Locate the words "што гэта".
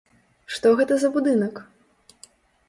0.55-0.97